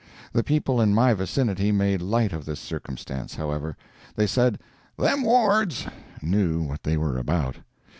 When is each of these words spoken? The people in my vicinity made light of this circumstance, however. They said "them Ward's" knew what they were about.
The 0.33 0.43
people 0.43 0.81
in 0.81 0.95
my 0.95 1.13
vicinity 1.13 1.71
made 1.71 2.01
light 2.01 2.33
of 2.33 2.43
this 2.45 2.59
circumstance, 2.59 3.35
however. 3.35 3.77
They 4.15 4.25
said 4.25 4.57
"them 4.97 5.21
Ward's" 5.21 5.85
knew 6.23 6.63
what 6.63 6.81
they 6.81 6.97
were 6.97 7.19
about. 7.19 7.57